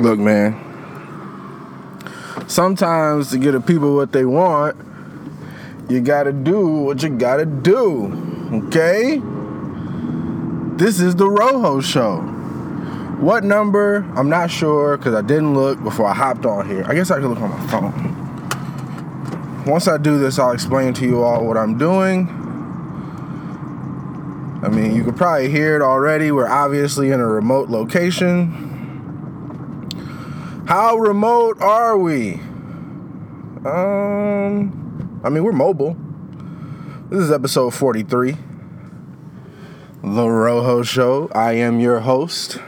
[0.00, 0.56] Look, man.
[2.46, 4.76] Sometimes to get the people what they want,
[5.88, 8.60] you gotta do what you gotta do.
[8.68, 9.20] Okay?
[10.76, 12.18] This is the Rojo Show.
[13.18, 14.06] What number?
[14.14, 16.84] I'm not sure because I didn't look before I hopped on here.
[16.86, 19.64] I guess I could look on my phone.
[19.66, 22.28] Once I do this, I'll explain to you all what I'm doing.
[24.62, 26.30] I mean, you could probably hear it already.
[26.30, 28.67] We're obviously in a remote location.
[30.68, 32.34] How remote are we?
[33.64, 35.96] Um, I mean, we're mobile.
[37.08, 38.36] This is episode 43.
[40.02, 41.30] The Rojo Show.
[41.34, 42.58] I am your host,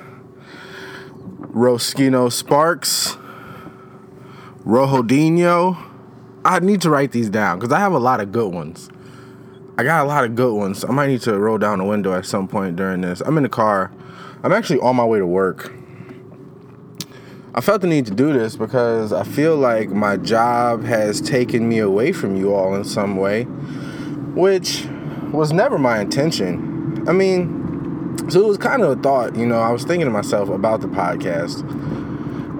[1.41, 3.19] Roskino Sparks,
[4.65, 5.77] Rojodino.
[6.43, 8.89] I need to write these down because I have a lot of good ones.
[9.77, 10.87] I got a lot of good ones.
[10.87, 13.21] I might need to roll down the window at some point during this.
[13.21, 13.93] I'm in the car.
[14.43, 15.75] I'm actually on my way to work.
[17.53, 21.69] I felt the need to do this because I feel like my job has taken
[21.69, 23.43] me away from you all in some way,
[24.35, 24.87] which
[25.33, 27.05] was never my intention.
[27.09, 30.13] I mean, so it was kind of a thought, you know, I was thinking to
[30.13, 31.69] myself about the podcast.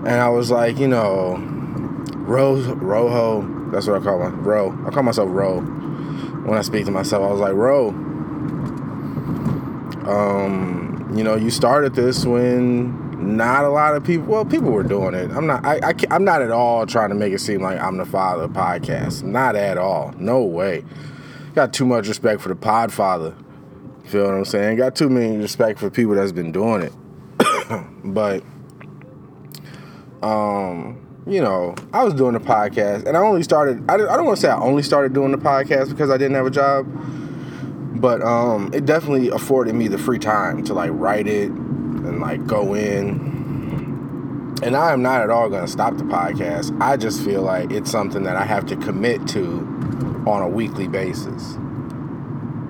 [0.01, 1.36] And I was like, you know,
[2.17, 4.77] Ro, Rojo, that's what I call my Ro.
[4.86, 5.61] I call myself Ro.
[5.61, 7.91] When I speak to myself, I was like, Ro,
[10.11, 14.83] um, you know, you started this when not a lot of people well people were
[14.83, 15.31] doing it.
[15.31, 17.97] I'm not I, I i'm not at all trying to make it seem like i'm
[17.97, 19.23] the father of podcasts.
[19.23, 20.15] Not at all.
[20.19, 20.85] No way.
[21.55, 23.35] Got too much respect for the pod father
[24.05, 24.77] feel what i'm saying?
[24.77, 26.93] Got too many respect for people that's been doing it.
[28.03, 28.43] But
[30.23, 34.25] um you know i was doing the podcast and i only started i, I don't
[34.25, 36.87] want to say i only started doing the podcast because i didn't have a job
[38.01, 41.51] but um it definitely afforded me the free time to like write it
[42.11, 43.39] and like go in.
[44.62, 46.78] And I am not at all going to stop the podcast.
[46.83, 50.86] I just feel like it's something that I have to commit to on a weekly
[50.86, 51.57] basis.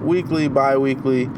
[0.01, 1.29] Weekly, bi weekly.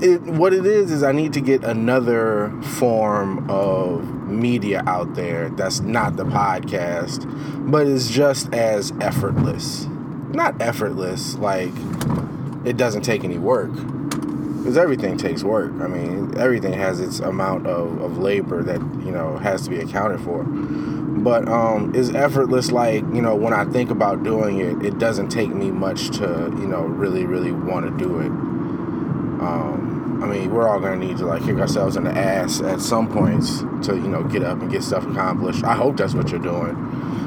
[0.00, 5.48] It, what it is, is I need to get another form of media out there
[5.50, 7.26] that's not the podcast,
[7.70, 9.86] but is just as effortless.
[10.30, 11.72] Not effortless, like
[12.64, 13.70] it doesn't take any work
[14.66, 15.70] because everything takes work.
[15.80, 19.78] I mean, everything has its amount of, of labor that you know has to be
[19.78, 20.42] accounted for.
[20.42, 25.28] But um, is effortless like you know when I think about doing it, it doesn't
[25.28, 28.26] take me much to you know really really want to do it.
[28.26, 32.80] Um, I mean, we're all gonna need to like kick ourselves in the ass at
[32.80, 35.62] some points to you know get up and get stuff accomplished.
[35.62, 36.74] I hope that's what you're doing.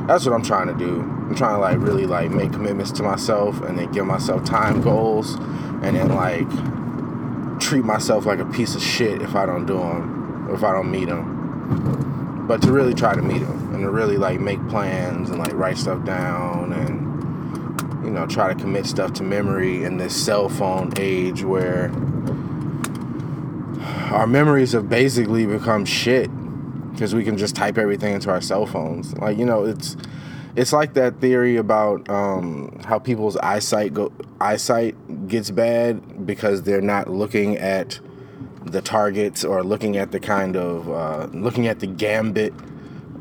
[0.08, 1.00] That's what I'm trying to do.
[1.00, 4.82] I'm trying to like really like make commitments to myself and then give myself time
[4.82, 5.36] goals
[5.82, 6.50] and then like
[7.60, 10.92] treat myself like a piece of shit if I don't do them, if I don't
[10.92, 12.46] meet them.
[12.48, 15.54] But to really try to meet them and to really like make plans and like
[15.54, 20.50] write stuff down and you know try to commit stuff to memory in this cell
[20.50, 21.92] phone age where
[24.12, 26.30] our memories have basically become shit
[26.92, 29.16] because we can just type everything into our cell phones.
[29.18, 29.96] Like you know, it's
[30.56, 34.12] it's like that theory about um, how people's eyesight go
[34.42, 34.96] eyesight
[35.28, 38.00] gets bad because they're not looking at
[38.66, 42.54] the targets or looking at the kind of uh, looking at the gambit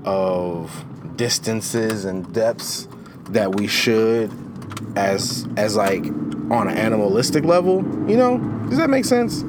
[0.04, 0.84] of
[1.16, 2.88] distances and depths
[3.30, 4.32] that we should
[4.96, 6.06] as as like
[6.50, 8.38] on an animalistic level you know?
[8.68, 9.44] Does that make sense?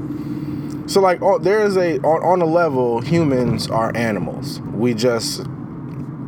[0.92, 4.60] So like oh, there is a on, on a level humans are animals.
[4.74, 5.46] We just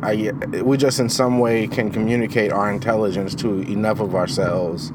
[0.02, 0.32] I,
[0.62, 4.92] we just in some way can communicate our intelligence to enough of ourselves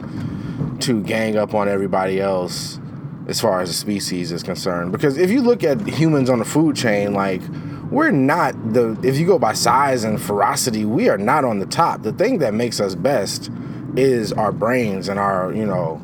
[0.80, 2.80] to gang up on everybody else
[3.28, 4.92] as far as the species is concerned.
[4.92, 7.42] Because if you look at humans on the food chain, like
[7.90, 11.66] we're not the if you go by size and ferocity, we are not on the
[11.66, 12.04] top.
[12.04, 13.50] The thing that makes us best
[13.96, 16.02] is our brains and our, you know,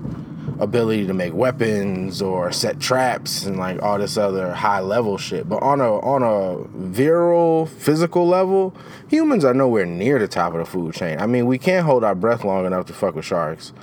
[0.63, 5.47] ability to make weapons or set traps and like all this other high level shit.
[5.47, 8.75] But on a on a virile physical level,
[9.07, 11.19] humans are nowhere near the top of the food chain.
[11.19, 13.73] I mean, we can't hold our breath long enough to fuck with sharks,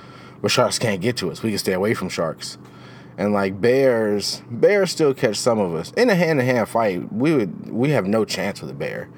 [0.41, 1.43] but sharks can't get to us.
[1.43, 2.57] We can stay away from sharks.
[3.17, 5.91] And like bears, bears still catch some of us.
[5.91, 9.09] In a hand to hand fight, we would we have no chance with a bear.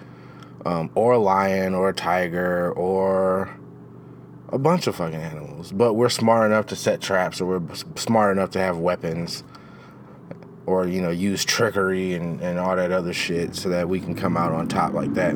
[0.65, 3.53] Um, or a lion or a tiger or
[4.53, 5.71] a bunch of fucking animals.
[5.71, 9.43] But we're smart enough to set traps, or we're smart enough to have weapons,
[10.67, 14.13] or you know, use trickery and, and all that other shit, so that we can
[14.15, 15.33] come out on top like that.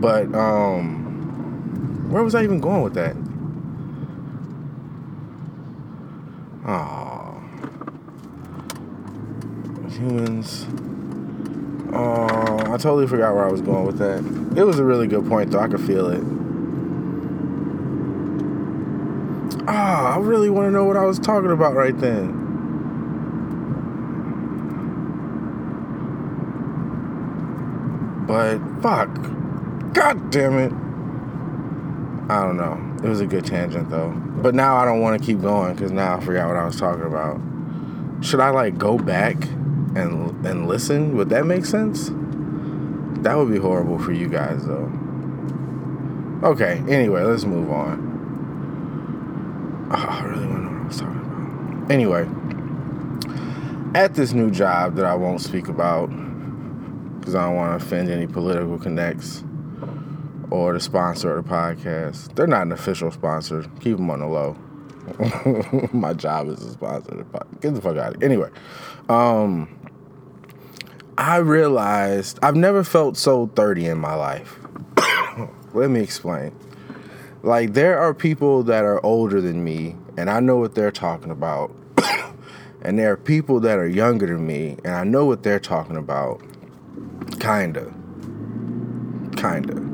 [0.00, 3.16] But um, where was I even going with that?
[6.64, 7.42] Oh,
[9.90, 10.66] humans
[11.92, 14.24] Uh, I totally forgot where I was going with that.
[14.58, 15.60] It was a really good point, though.
[15.60, 16.22] I could feel it.
[19.68, 22.42] Ah, I really want to know what I was talking about right then.
[28.26, 29.12] But fuck.
[29.92, 30.72] God damn it.
[32.30, 32.80] I don't know.
[33.04, 34.10] It was a good tangent though.
[34.10, 36.78] But now I don't want to keep going because now I forgot what I was
[36.78, 37.40] talking about.
[38.24, 39.44] Should I like go back
[39.94, 41.16] and and listen?
[41.16, 42.10] Would that make sense?
[43.22, 44.90] That would be horrible for you guys though.
[46.42, 48.11] Okay, anyway, let's move on.
[49.94, 51.90] Oh, I really want to know what I was talking about.
[51.90, 52.26] Anyway,
[53.94, 56.06] at this new job that I won't speak about
[57.18, 59.44] because I don't want to offend any political connects
[60.50, 62.34] or the sponsor of the podcast.
[62.34, 63.64] They're not an official sponsor.
[63.80, 64.56] Keep them on the low.
[65.92, 67.26] My job is a sponsor.
[67.60, 68.30] Get the fuck out of here.
[68.30, 68.50] Anyway,
[69.08, 69.68] um,
[71.18, 74.58] I realized I've never felt so 30 in my life.
[75.74, 76.54] Let me explain.
[77.42, 81.30] Like, there are people that are older than me, and I know what they're talking
[81.30, 81.74] about.
[82.82, 85.96] and there are people that are younger than me, and I know what they're talking
[85.96, 86.40] about.
[87.40, 87.92] Kinda.
[89.36, 89.92] Kinda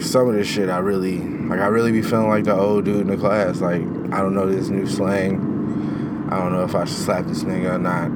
[0.00, 3.02] some of this shit I really like I really be feeling like the old dude
[3.02, 3.60] in the class.
[3.60, 6.28] Like, I don't know this new slang.
[6.30, 8.10] I don't know if I should slap this nigga or not.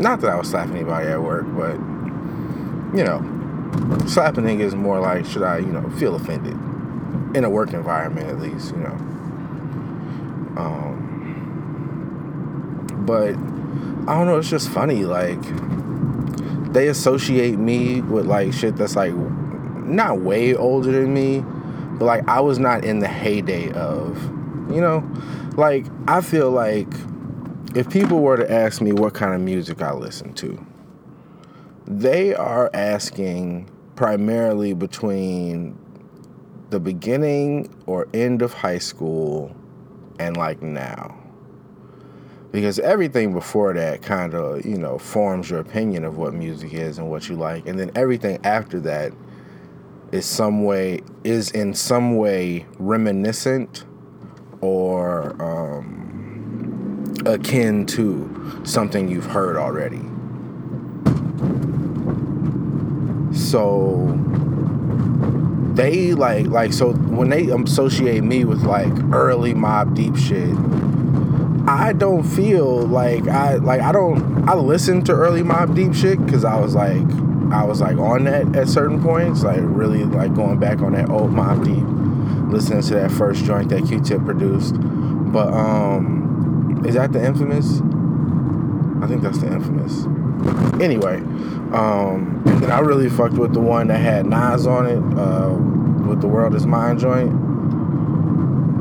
[0.00, 1.74] Not that I would slap anybody at work, but
[2.96, 3.20] you know,
[4.06, 6.56] slapping nigga is more like should I, you know, feel offended.
[7.34, 8.96] In a work environment at least, you know.
[10.56, 11.04] Um
[13.06, 13.34] but
[14.08, 15.42] I don't know, it's just funny, like
[16.72, 21.42] they associate me with like shit that's like not way older than me,
[21.98, 24.22] but like I was not in the heyday of,
[24.70, 25.02] you know,
[25.56, 26.88] like I feel like
[27.74, 30.64] if people were to ask me what kind of music I listen to,
[31.86, 35.78] they are asking primarily between
[36.70, 39.54] the beginning or end of high school
[40.18, 41.14] and like now.
[42.50, 46.98] Because everything before that kind of, you know, forms your opinion of what music is
[46.98, 47.66] and what you like.
[47.66, 49.12] And then everything after that
[50.12, 53.84] is some way is in some way reminiscent
[54.62, 60.00] or um, akin to something you've heard already.
[63.34, 64.18] So
[65.74, 70.54] they like like so when they associate me with like early Mobb Deep shit,
[71.68, 76.24] I don't feel like I like I don't I listen to early Mobb Deep shit
[76.24, 77.02] because I was like
[77.52, 81.08] I was like on that at certain points, like really like going back on that
[81.10, 84.74] old Mobb Deep, listening to that first joint that Q-Tip produced.
[84.78, 87.80] But um, is that the infamous?
[89.02, 90.04] I think that's the infamous.
[90.80, 91.16] Anyway,
[91.72, 95.54] um, and I really fucked with the one that had Nas on it, uh,
[96.08, 97.30] with the World Is Mine joint.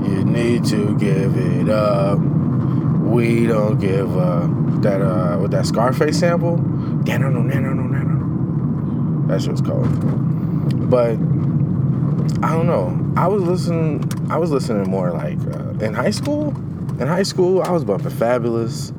[0.07, 2.19] You need to give it up.
[2.19, 4.49] We don't give up.
[4.81, 6.57] That uh, with that Scarface sample.
[6.57, 9.27] No, no, no, no, no, no.
[9.27, 9.87] That shit's cold.
[10.89, 11.17] But
[12.43, 13.13] I don't know.
[13.17, 14.07] I was listening.
[14.29, 16.49] I was listening more like uh, in high school.
[16.99, 18.93] In high school, I was bumping Fabolous.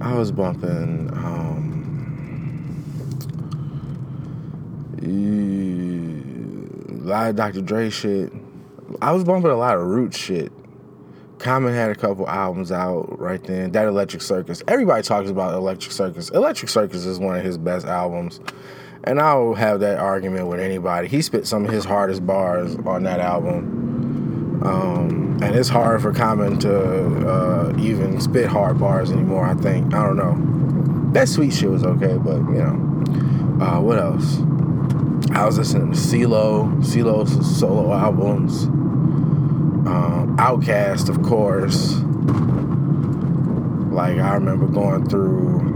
[0.00, 1.40] I was bumping um,
[7.10, 7.60] a lot of Dr.
[7.60, 8.32] Dre shit.
[9.02, 10.52] I was bumping a lot of Root shit.
[11.38, 13.72] Common had a couple albums out right then.
[13.72, 14.62] That Electric Circus.
[14.68, 16.28] Everybody talks about Electric Circus.
[16.30, 18.40] Electric Circus is one of his best albums.
[19.04, 21.08] And I'll have that argument with anybody.
[21.08, 24.62] He spit some of his hardest bars on that album.
[24.62, 29.94] Um, and it's hard for Common to uh, even spit hard bars anymore, I think.
[29.94, 31.12] I don't know.
[31.12, 33.64] That sweet shit was okay, but you know.
[33.64, 34.40] Uh, what else?
[35.32, 38.64] I was listening to CeeLo, CeeLo's solo albums.
[38.64, 41.98] Um, OutKast, of course.
[43.92, 45.70] Like, I remember going through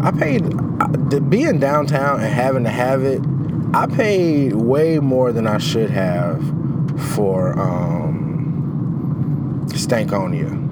[0.00, 0.42] I paid
[1.28, 3.20] being downtown and having to have it.
[3.74, 6.40] I paid way more than I should have
[7.14, 10.66] for um, Stankonia.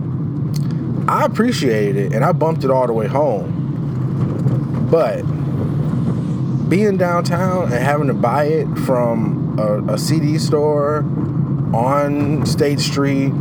[1.09, 4.87] I appreciated it and I bumped it all the way home.
[4.91, 5.23] But
[6.69, 10.99] being downtown and having to buy it from a, a CD store
[11.75, 13.33] on State Street,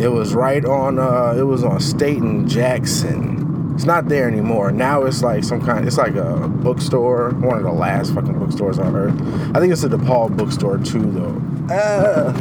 [0.00, 0.98] it was right on.
[0.98, 3.34] Uh, it was on State and Jackson
[3.74, 4.70] it's not there anymore.
[4.70, 5.86] Now it's like some kind.
[5.86, 9.20] It's like a bookstore, one of the last fucking bookstores on earth.
[9.54, 11.74] I think it's a DePaul bookstore too, though.
[11.74, 12.32] Uh,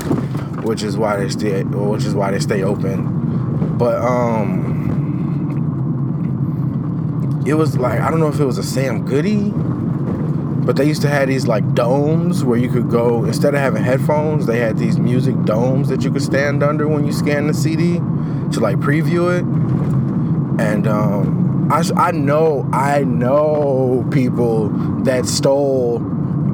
[0.62, 1.64] which is why they stay.
[1.64, 3.78] Which is why they stay open.
[3.78, 4.73] But um,
[7.46, 9.52] it was like I don't know if it was a Sam Goody,
[10.66, 13.84] but they used to have these like domes where you could go instead of having
[13.84, 17.54] headphones, they had these music domes that you could stand under when you scan the
[17.54, 19.44] CD to like preview it.
[20.62, 24.70] And um, I I know I know people
[25.04, 26.00] that stole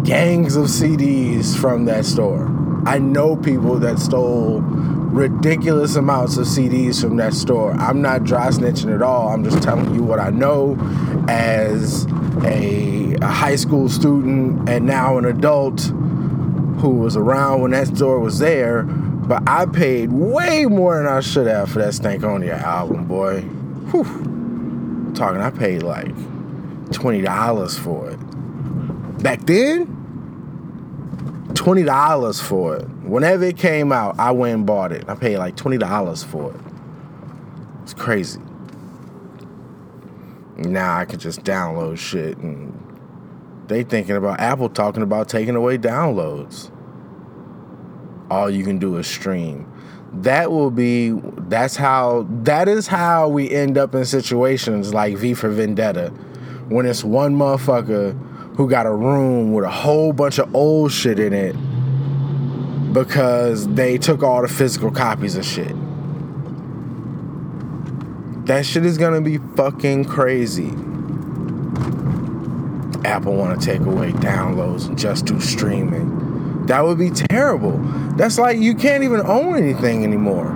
[0.04, 2.48] gangs of CDs from that store.
[2.86, 4.62] I know people that stole
[5.12, 7.74] ridiculous amounts of CDs from that store.
[7.74, 9.30] I'm not dry snitching at all.
[9.30, 10.78] I'm just telling you what I know
[11.28, 12.06] as
[12.44, 15.82] a, a high school student and now an adult
[16.80, 18.84] who was around when that store was there.
[18.84, 23.42] But I paid way more than I should have for that Stankonia album, boy.
[23.92, 25.14] Whew.
[25.16, 26.16] talking, I paid like
[26.90, 29.24] $20 for it.
[29.24, 29.88] Back then,
[31.54, 32.88] $20 for it.
[33.10, 35.10] Whenever it came out, I went and bought it.
[35.10, 36.62] I paid like $20 for it.
[37.82, 38.40] It's crazy.
[40.58, 42.76] Now I can just download shit and
[43.68, 46.72] they thinking about Apple talking about taking away downloads.
[48.30, 49.72] All you can do is stream.
[50.14, 51.12] That will be
[51.48, 56.10] that's how that is how we end up in situations like V for Vendetta
[56.68, 61.20] when it's one motherfucker who got a room with a whole bunch of old shit
[61.20, 61.56] in it
[62.94, 65.76] because they took all the physical copies of shit.
[68.46, 70.74] That shit is gonna be fucking crazy.
[73.06, 76.66] Apple wanna take away downloads and just do streaming.
[76.66, 77.78] That would be terrible.
[78.16, 80.56] That's like you can't even own anything anymore.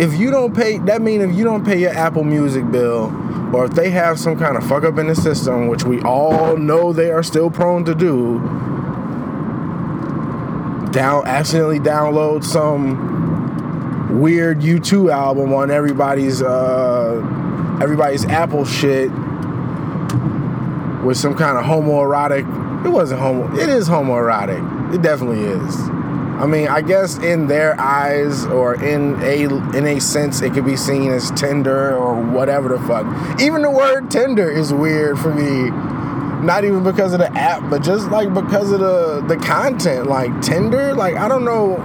[0.00, 3.12] If you don't pay, that means if you don't pay your Apple Music bill,
[3.52, 6.56] or if they have some kind of fuck up in the system, which we all
[6.56, 8.38] know they are still prone to do,
[10.98, 19.08] down accidentally download some weird U2 album on everybody's uh, everybody's Apple shit
[21.04, 22.84] with some kind of homoerotic.
[22.84, 23.56] It wasn't homo.
[23.56, 24.92] It is homoerotic.
[24.92, 25.76] It definitely is.
[25.78, 29.44] I mean, I guess in their eyes or in a
[29.76, 33.06] in a sense, it could be seen as tender or whatever the fuck.
[33.40, 35.70] Even the word tender is weird for me.
[36.42, 40.06] Not even because of the app, but just like because of the the content.
[40.06, 40.94] Like Tinder.
[40.94, 41.76] like I don't know.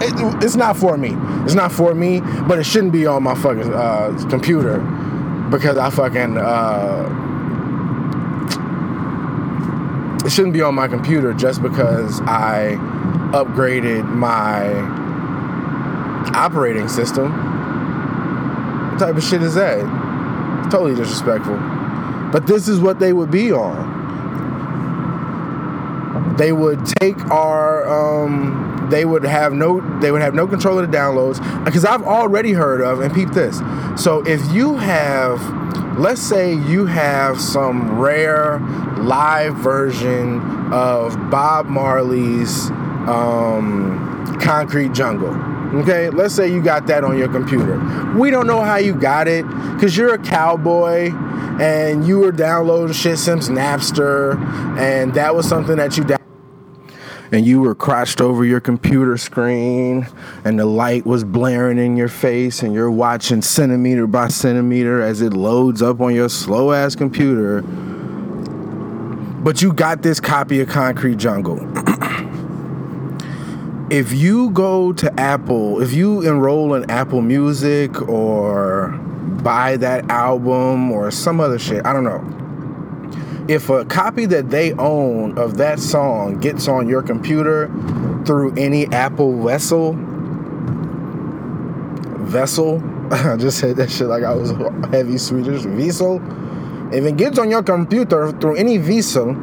[0.00, 1.16] It, it, it's not for me.
[1.44, 2.20] It's not for me.
[2.20, 4.78] But it shouldn't be on my fucking uh, computer
[5.50, 6.38] because I fucking.
[6.38, 7.16] Uh,
[10.24, 12.76] it shouldn't be on my computer just because I
[13.32, 14.68] upgraded my
[16.36, 17.32] operating system.
[18.92, 19.80] What type of shit is that?
[20.70, 21.79] Totally disrespectful.
[22.32, 23.98] But this is what they would be on.
[26.36, 27.86] They would take our
[28.24, 32.02] um, they would have no they would have no control of the downloads because I've
[32.02, 33.60] already heard of and peep this.
[33.96, 35.38] So if you have
[35.98, 38.58] let's say you have some rare
[38.98, 40.40] live version
[40.72, 42.70] of Bob Marley's
[43.06, 45.34] um, Concrete Jungle.
[45.82, 47.78] Okay, let's say you got that on your computer.
[48.16, 51.12] We don't know how you got it because you're a cowboy
[51.60, 54.40] and you were downloading shit since Napster,
[54.78, 56.16] and that was something that you downloaded
[57.32, 60.08] and you were crouched over your computer screen
[60.44, 65.20] and the light was blaring in your face and you're watching centimeter by centimeter as
[65.20, 67.62] it loads up on your slow ass computer.
[67.62, 71.60] But you got this copy of concrete jungle.
[73.90, 78.92] If you go to apple if you enroll in apple music or
[79.42, 82.40] buy that album or some other shit i don't know
[83.50, 87.66] if a copy that they own of that song gets on your computer
[88.24, 89.94] through any Apple vessel,
[92.26, 94.52] vessel, I just said that shit like I was
[94.92, 96.22] heavy Swedish, vessel.
[96.94, 99.34] If it gets on your computer through any vessel,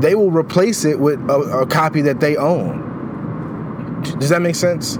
[0.00, 4.00] they will replace it with a, a copy that they own.
[4.18, 4.98] Does that make sense?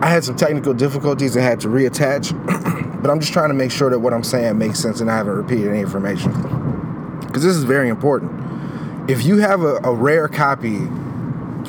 [0.00, 2.80] I had some technical difficulties and had to reattach.
[3.00, 5.16] But I'm just trying to make sure that what I'm saying makes sense and I
[5.16, 6.32] haven't repeated any information.
[7.20, 9.10] Because this is very important.
[9.10, 10.86] If you have a, a rare copy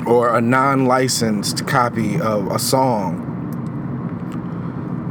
[0.05, 3.29] or a non licensed copy of a song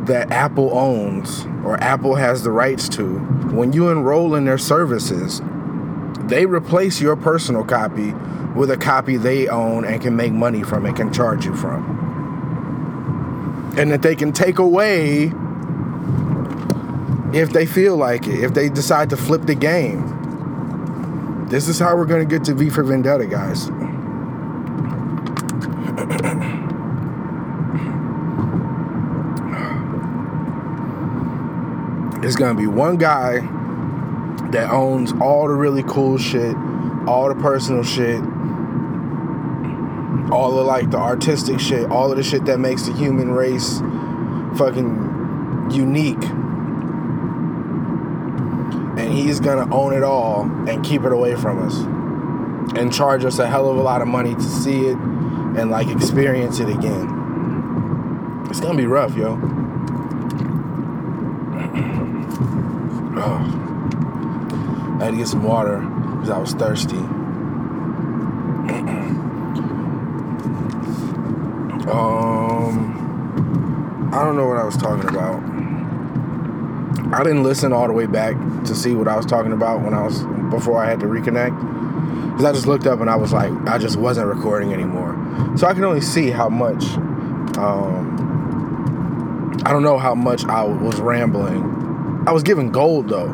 [0.07, 3.19] that Apple owns or Apple has the rights to,
[3.55, 5.41] when you enroll in their services,
[6.29, 8.13] they replace your personal copy
[8.55, 12.10] with a copy they own and can make money from and can charge you from.
[13.77, 15.33] And that they can take away
[17.33, 21.47] if they feel like it, if they decide to flip the game.
[21.49, 23.71] This is how we're going to get to V for Vendetta, guys.
[32.23, 33.41] It's gonna be one guy
[34.51, 36.55] that owns all the really cool shit,
[37.07, 38.23] all the personal shit,
[40.33, 43.81] all of like the artistic shit, all of the shit that makes the human race
[44.57, 46.23] fucking unique.
[48.99, 51.77] And he's gonna own it all and keep it away from us.
[52.77, 55.89] And charge us a hell of a lot of money to see it and like
[55.89, 58.47] experience it again.
[58.49, 59.35] It's gonna be rough, yo.
[65.01, 67.20] I had to get some water because I was thirsty.
[71.91, 72.91] Um,
[74.13, 75.43] I don't know what I was talking about.
[77.13, 79.95] I didn't listen all the way back to see what I was talking about when
[79.95, 81.59] I was before I had to reconnect.
[82.31, 85.17] Because I just looked up and I was like, I just wasn't recording anymore.
[85.57, 86.85] So I can only see how much.
[87.59, 88.11] Um,
[89.65, 92.25] I don't know how much I was rambling.
[92.27, 93.29] I was giving gold though.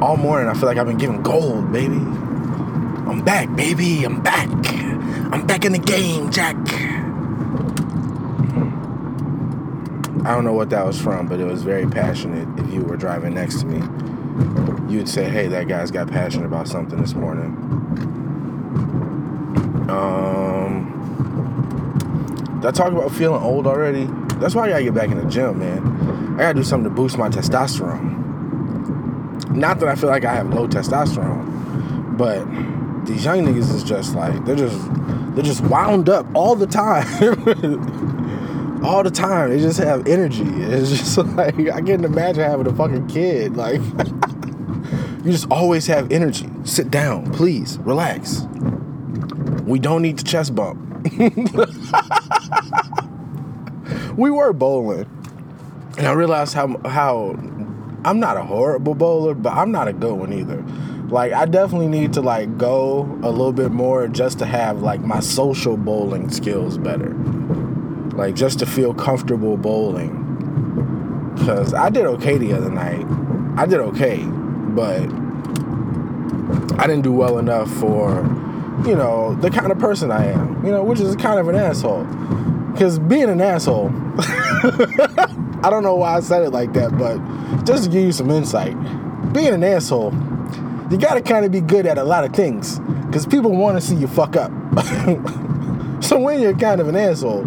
[0.00, 1.94] All morning I feel like I've been giving gold, baby.
[1.94, 4.04] I'm back, baby.
[4.04, 4.48] I'm back.
[5.32, 6.56] I'm back in the game, Jack.
[10.24, 12.46] I don't know what that was from, but it was very passionate.
[12.60, 13.80] If you were driving next to me,
[14.92, 17.56] you'd say, hey, that guy's got passion about something this morning.
[19.90, 20.88] Um,
[22.60, 24.04] did I talk about feeling old already?
[24.36, 26.34] That's why I gotta get back in the gym, man.
[26.34, 28.20] I gotta do something to boost my testosterone.
[29.50, 32.44] Not that I feel like I have low testosterone, but
[33.06, 34.78] these young niggas is just like they're just
[35.34, 37.06] they're just wound up all the time.
[38.84, 39.50] all the time.
[39.50, 40.44] They just have energy.
[40.44, 43.56] It's just like I can't imagine having a fucking kid.
[43.56, 43.80] Like
[45.24, 46.48] you just always have energy.
[46.64, 48.46] Sit down, please, relax.
[49.64, 50.80] We don't need to chest bump.
[54.16, 55.06] we were bowling,
[55.98, 57.36] and I realized how how
[58.04, 60.62] I'm not a horrible bowler, but I'm not a good one either.
[61.08, 65.00] Like I definitely need to like go a little bit more just to have like
[65.00, 67.14] my social bowling skills better.
[68.12, 70.18] Like just to feel comfortable bowling.
[71.38, 73.06] Cause I did okay the other night.
[73.56, 75.02] I did okay, but
[76.78, 78.22] I didn't do well enough for,
[78.86, 80.64] you know, the kind of person I am.
[80.64, 82.06] You know, which is kind of an asshole.
[82.76, 83.90] Cause being an asshole
[85.64, 87.18] I don't know why I said it like that, but
[87.64, 88.74] just to give you some insight,
[89.32, 90.12] being an asshole,
[90.90, 93.80] you gotta kind of be good at a lot of things because people want to
[93.80, 94.50] see you fuck up.
[96.02, 97.44] so when you're kind of an asshole,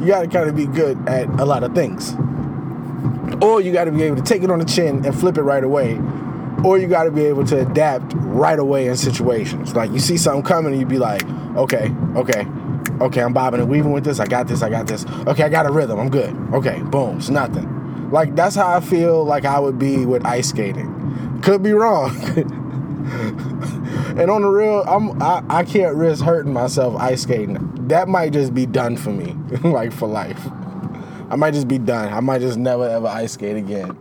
[0.00, 2.14] you gotta kind of be good at a lot of things.
[3.42, 5.64] Or you gotta be able to take it on the chin and flip it right
[5.64, 6.00] away.
[6.64, 9.74] Or you gotta be able to adapt right away in situations.
[9.74, 11.24] Like you see something coming and you be like,
[11.56, 12.46] okay, okay,
[13.00, 14.18] Okay, I'm bobbing and weaving with this.
[14.18, 14.62] I got this.
[14.62, 15.06] I got this.
[15.06, 16.00] Okay, I got a rhythm.
[16.00, 16.34] I'm good.
[16.52, 17.18] Okay, boom.
[17.18, 18.10] It's nothing.
[18.10, 21.40] Like that's how I feel like I would be with ice skating.
[21.42, 22.10] Could be wrong.
[24.18, 27.58] and on the real, I'm I, I can't risk hurting myself ice skating.
[27.88, 30.40] That might just be done for me, like for life.
[31.30, 32.12] I might just be done.
[32.12, 33.96] I might just never ever ice skate again.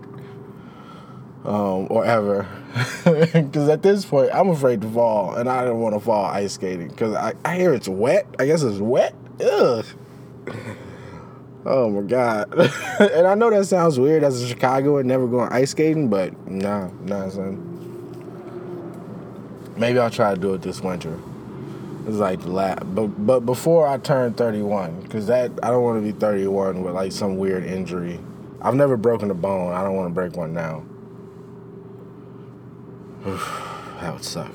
[1.46, 2.48] Um, or ever.
[3.34, 6.54] Because at this point, I'm afraid to fall, and I don't want to fall ice
[6.54, 8.28] skating because I, I hear it's wet.
[8.38, 9.16] I guess it's wet.
[9.42, 9.86] Ugh.
[11.70, 12.54] Oh my god.
[13.02, 16.90] and I know that sounds weird as a Chicagoan never going ice skating, but nah,
[17.02, 17.77] nah, son.
[19.78, 21.20] Maybe I'll try to do it this winter.
[22.08, 26.04] It's like the last, but but before I turn 31, because that I don't want
[26.04, 28.20] to be 31 with like some weird injury.
[28.62, 29.74] I've never broken a bone.
[29.74, 30.84] I don't want to break one now.
[34.00, 34.52] that would suck.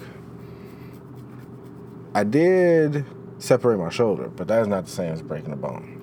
[2.15, 3.05] I did
[3.39, 5.99] separate my shoulder, but that is not the same as breaking a bone.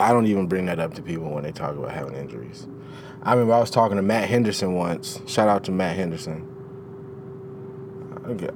[0.00, 2.66] I don't even bring that up to people when they talk about having injuries.
[3.22, 5.20] I remember I was talking to Matt Henderson once.
[5.26, 6.57] Shout out to Matt Henderson.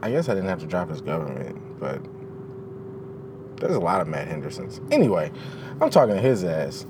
[0.02, 2.00] I guess I didn't have to drop his government, but
[3.60, 4.80] there's a lot of Matt Hendersons.
[4.90, 5.30] Anyway,
[5.80, 6.86] I'm talking to his ass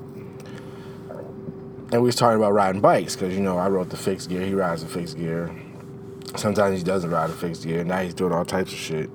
[1.93, 4.41] and we was talking about riding bikes because you know I rode the fixed gear.
[4.41, 5.55] He rides the fixed gear.
[6.37, 7.85] Sometimes he doesn't ride a fixed gear.
[7.85, 9.11] Now he's doing all types of shit.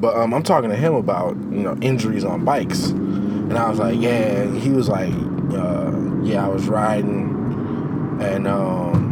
[0.00, 3.78] But um, I'm talking to him about you know injuries on bikes, and I was
[3.78, 4.50] like, yeah.
[4.54, 5.12] He was like,
[5.52, 9.11] uh, yeah, I was riding, and um,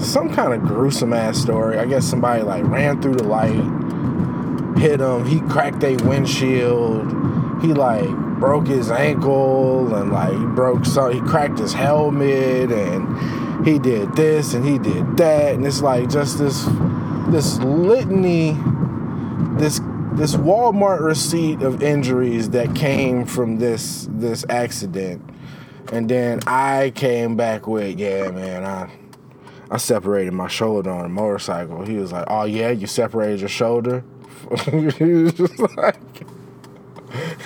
[0.00, 1.78] some kind of gruesome ass story.
[1.78, 5.26] I guess somebody like ran through the light, hit him.
[5.26, 7.08] He cracked a windshield.
[7.62, 13.66] He like broke his ankle and like he broke so he cracked his helmet and
[13.66, 16.66] he did this and he did that and it's like just this
[17.28, 18.58] this litany
[19.56, 19.80] this
[20.12, 25.22] this Walmart receipt of injuries that came from this this accident
[25.92, 28.90] And then I came back with, yeah, man, I
[29.70, 31.84] I separated my shoulder on a motorcycle.
[31.84, 34.04] He was like, oh yeah, you separated your shoulder.
[34.70, 35.96] he was just like,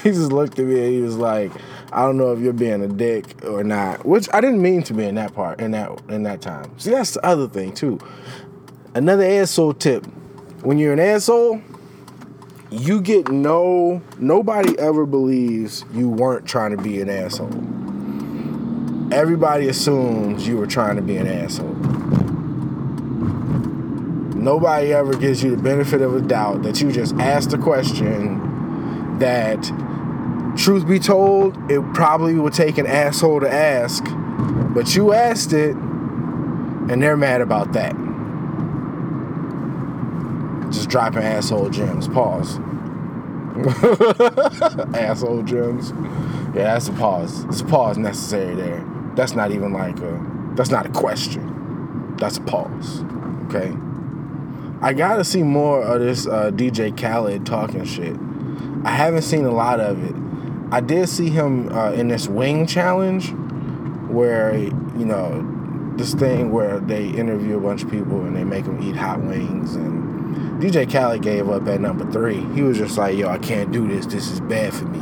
[0.02, 1.52] he just looked at me and he was like,
[1.92, 4.04] I don't know if you're being a dick or not.
[4.04, 6.78] Which I didn't mean to be in that part in that in that time.
[6.78, 7.98] See, that's the other thing too.
[8.94, 10.04] Another asshole tip:
[10.62, 11.62] when you're an asshole,
[12.70, 14.02] you get no.
[14.18, 17.52] Nobody ever believes you weren't trying to be an asshole.
[19.10, 21.74] Everybody assumes you were trying to be an asshole.
[24.38, 29.18] Nobody ever gives you the benefit of a doubt that you just asked a question
[29.18, 29.64] that
[30.56, 34.04] truth be told, it probably would take an asshole to ask,
[34.74, 37.96] but you asked it, and they're mad about that.
[40.70, 42.06] Just dropping asshole gems.
[42.06, 42.60] Pause.
[44.94, 45.92] asshole gems.
[46.54, 47.44] Yeah, that's a pause.
[47.46, 48.84] It's a pause necessary there.
[49.16, 50.52] That's not even like a.
[50.54, 52.14] That's not a question.
[52.18, 53.02] That's a pause.
[53.46, 53.74] Okay.
[54.80, 58.16] I gotta see more of this uh, DJ Khaled talking shit.
[58.84, 60.14] I haven't seen a lot of it.
[60.70, 63.32] I did see him uh, in this wing challenge
[64.08, 65.44] where, you know,
[65.96, 69.20] this thing where they interview a bunch of people and they make them eat hot
[69.20, 69.74] wings.
[69.74, 72.40] And DJ Khaled gave up at number three.
[72.54, 74.06] He was just like, yo, I can't do this.
[74.06, 75.00] This is bad for me.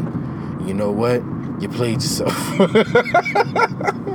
[0.66, 1.22] You know what?
[1.60, 2.34] You played yourself.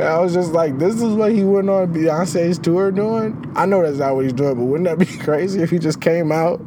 [0.00, 3.52] I was just like, this is what he went on Beyonce's tour doing.
[3.56, 6.00] I know that's not what he's doing, but wouldn't that be crazy if he just
[6.00, 6.60] came out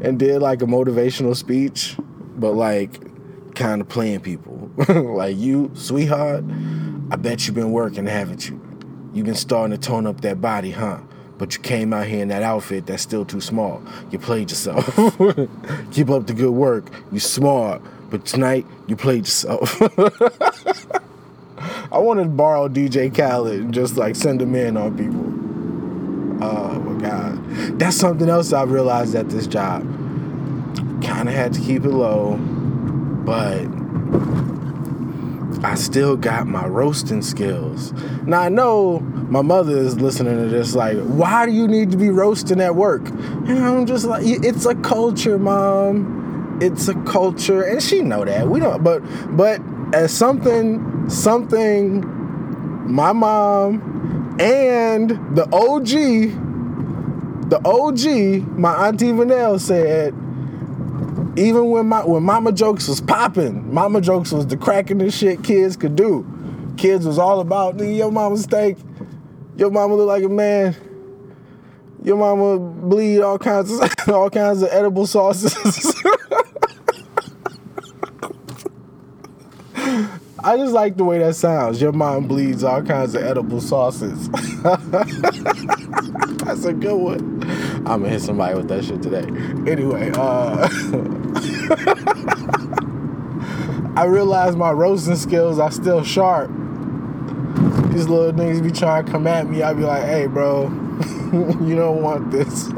[0.00, 1.96] and did like a motivational speech,
[2.36, 4.70] but like kind of playing people.
[4.88, 6.44] like you, sweetheart,
[7.10, 8.60] I bet you've been working, haven't you?
[9.12, 10.98] You've been starting to tone up that body, huh?
[11.38, 13.82] But you came out here in that outfit that's still too small.
[14.10, 14.84] You played yourself.
[15.92, 16.90] Keep up the good work.
[17.12, 19.80] You smart, but tonight you played yourself.
[21.92, 25.24] I wanted to borrow DJ Khaled and just like send him in on people.
[26.44, 27.78] Oh my God.
[27.78, 29.82] That's something else I realized at this job.
[31.02, 32.36] Kind of had to keep it low,
[33.24, 33.66] but
[35.64, 37.92] I still got my roasting skills.
[38.26, 41.96] Now I know my mother is listening to this like, why do you need to
[41.96, 43.08] be roasting at work?
[43.08, 46.58] And I'm just like, it's a culture, mom.
[46.60, 48.48] It's a culture, and she know that.
[48.48, 49.00] We don't, but
[49.36, 49.60] but
[49.92, 52.02] as something something
[52.86, 55.88] my mom and the OG,
[57.48, 60.14] the OG, my auntie Vanell said,
[61.36, 65.76] even when my when Mama Jokes was popping, Mama Jokes was the cracking shit kids
[65.76, 66.26] could do.
[66.76, 68.76] Kids was all about your mama steak,
[69.56, 70.76] your mama look like a man.
[72.02, 76.02] Your mama bleed all kinds of all kinds of edible sauces.
[80.44, 81.80] I just like the way that sounds.
[81.80, 84.28] Your mom bleeds all kinds of edible sauces.
[86.44, 87.42] That's a good one.
[87.86, 89.22] I'm gonna hit somebody with that shit today.
[89.66, 90.68] Anyway, uh,
[93.96, 96.50] I realize my roasting skills are still sharp.
[97.90, 99.62] These little niggas be trying to come at me.
[99.62, 100.64] I be like, hey, bro,
[101.32, 102.68] you don't want this.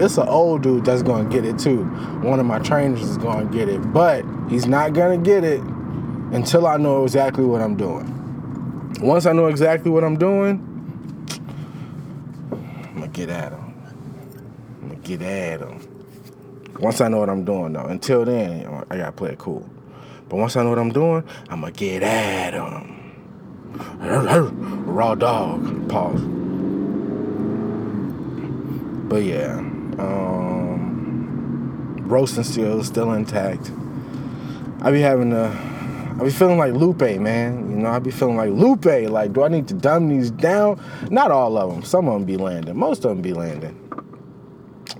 [0.00, 1.82] it's an old dude that's gonna get it too.
[2.22, 5.60] One of my trainers is gonna get it, but he's not gonna get it
[6.32, 8.16] until I know exactly what I'm doing.
[9.00, 10.66] Once I know exactly what I'm doing,
[12.52, 13.74] I'm gonna get at him.
[14.82, 15.86] I'm gonna get at him.
[16.78, 17.86] Once I know what I'm doing, though.
[17.86, 19.68] Until then, I gotta play it cool.
[20.28, 22.96] But once I know what I'm doing, I'm gonna get at him.
[24.86, 25.88] Raw dog.
[25.88, 26.20] Pause.
[29.08, 29.58] But yeah,
[29.98, 33.72] um, roasting still still intact.
[34.82, 35.48] I be having to
[36.20, 37.70] I be feeling like Lupe, man.
[37.70, 38.84] You know, I be feeling like Lupe.
[38.84, 40.78] Like, do I need to dumb these down?
[41.10, 41.82] Not all of them.
[41.82, 42.76] Some of them be landing.
[42.76, 43.74] Most of them be landing.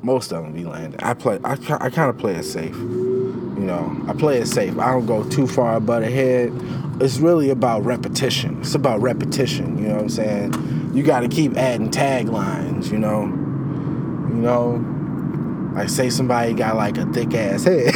[0.02, 0.98] Most of them be landing.
[1.02, 1.38] I play.
[1.44, 2.74] I, I kind of play it safe.
[2.74, 4.78] You know, I play it safe.
[4.78, 6.54] I don't go too far above ahead.
[7.02, 8.58] It's really about repetition.
[8.60, 9.76] It's about repetition.
[9.76, 10.92] You know what I'm saying?
[10.94, 12.90] You got to keep adding taglines.
[12.90, 13.24] You know.
[13.24, 15.72] You know.
[15.74, 17.92] Like say somebody got like a thick ass head.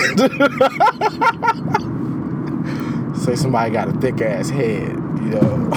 [3.16, 5.40] say somebody got a thick ass head, you know.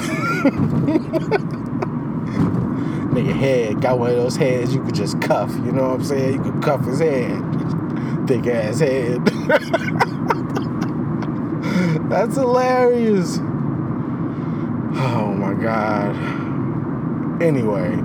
[3.13, 6.03] Nigga head got one of those heads you could just cuff, you know what I'm
[6.03, 6.45] saying?
[6.45, 8.27] You could cuff his head.
[8.27, 9.25] Thick ass head.
[12.09, 13.39] That's hilarious.
[14.99, 16.15] Oh my god.
[17.41, 17.95] Anyway,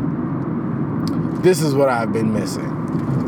[1.43, 2.69] this is what I've been missing.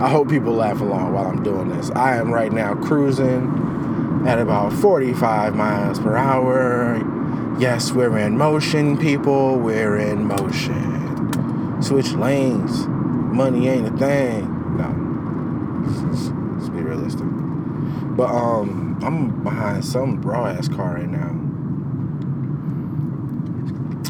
[0.01, 1.91] I hope people laugh along while I'm doing this.
[1.93, 3.64] I am right now cruising
[4.27, 6.99] at about 45 miles per hour.
[7.59, 9.59] Yes, we're in motion, people.
[9.59, 11.83] We're in motion.
[11.83, 12.87] Switch lanes.
[12.89, 14.77] Money ain't a thing.
[14.77, 15.05] No.
[16.09, 17.27] Let's, be realistic.
[18.17, 21.45] But um, I'm behind some raw ass car right now.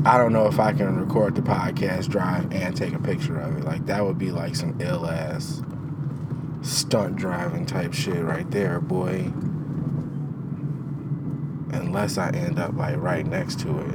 [0.07, 3.57] I don't know if I can record the podcast drive and take a picture of
[3.57, 3.65] it.
[3.65, 5.63] Like that would be like some ill ass
[6.63, 9.33] stunt driving type shit right there, boy.
[11.95, 13.95] Unless I end up like right next to it.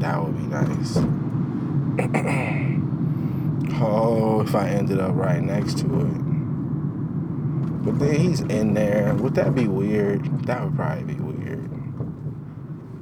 [0.00, 0.96] That would be nice.
[3.80, 6.14] oh, if I ended up right next to it.
[7.84, 9.14] But then he's in there.
[9.14, 10.24] Would that be weird?
[10.46, 11.70] That would probably be weird.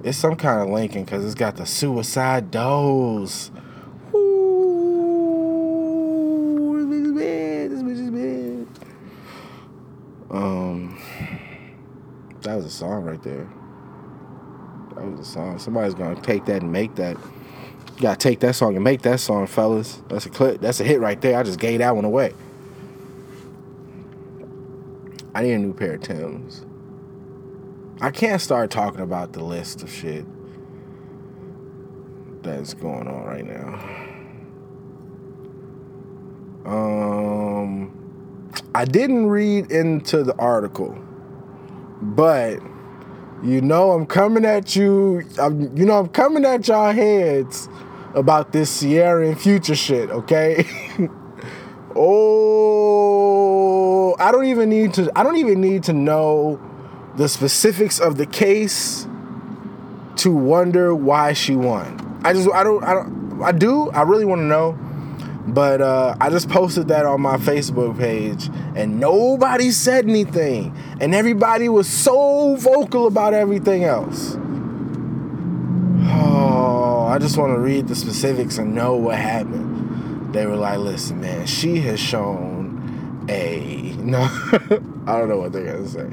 [0.04, 3.50] It's some kind of Lincoln because it's got the suicide doors.
[4.14, 7.70] Ooh, this bitch is bad.
[7.70, 8.66] This bitch is bad.
[10.30, 10.98] Um,
[12.50, 13.48] that was a song right there.
[14.96, 15.60] That was a song.
[15.60, 17.16] Somebody's gonna take that and make that.
[17.94, 20.02] You gotta take that song and make that song, fellas.
[20.08, 20.60] That's a clip.
[20.60, 21.38] That's a hit right there.
[21.38, 22.34] I just gave that one away.
[25.32, 26.66] I need a new pair of Tims.
[28.00, 30.24] I can't start talking about the list of shit
[32.42, 33.74] that's going on right now.
[36.68, 37.92] Um,
[38.74, 40.98] I didn't read into the article,
[42.00, 42.60] but
[43.42, 45.22] you know I'm coming at you.
[45.38, 47.68] I'm, you know I'm coming at y'all heads
[48.14, 50.10] about this Ciara and Future shit.
[50.10, 50.64] Okay.
[51.96, 53.36] oh,
[54.18, 55.10] I don't even need to.
[55.16, 56.60] I don't even need to know
[57.16, 59.06] the specifics of the case
[60.16, 62.20] to wonder why she won.
[62.24, 64.78] I just I don't I don't I do I really want to know,
[65.46, 71.14] but uh, I just posted that on my Facebook page and nobody said anything, and
[71.14, 74.36] everybody was so vocal about everything else.
[76.12, 80.34] Oh, I just want to read the specifics and know what happened.
[80.34, 84.20] They were like, "Listen, man, she has shown a no."
[85.06, 86.10] I don't know what they're gonna say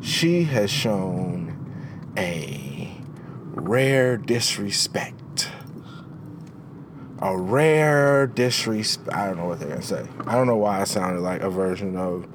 [0.00, 1.56] she has shown
[2.16, 2.90] a
[3.52, 5.19] rare disrespect.
[7.20, 9.14] A rare disrespect.
[9.14, 10.06] I don't know what they're to say.
[10.26, 12.26] I don't know why I sounded like a version of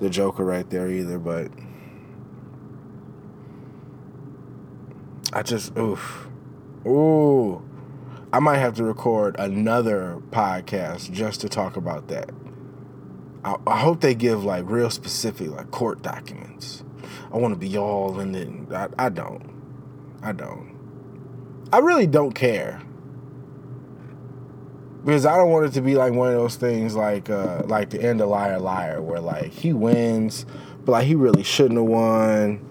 [0.00, 1.50] the Joker right there either, but
[5.32, 6.28] I just, oof.
[6.86, 7.62] Ooh.
[8.32, 12.30] I might have to record another podcast just to talk about that.
[13.44, 16.84] I, I hope they give like real specific, like court documents
[17.32, 18.72] I want to be all in it.
[18.72, 19.42] I, I don't.
[20.22, 20.76] I don't.
[21.72, 22.82] I really don't care.
[25.04, 27.90] Because I don't want it to be like one of those things like uh, like
[27.90, 30.44] the end of Liar Liar where like he wins,
[30.84, 32.66] but like he really shouldn't have won.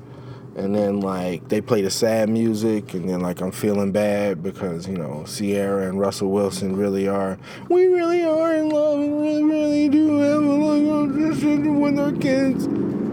[0.56, 4.88] And then like they play the sad music and then like I'm feeling bad because,
[4.88, 7.38] you know, Ciara and Russell Wilson really are
[7.70, 12.68] we really are in love and really, really do have a like when they're kids.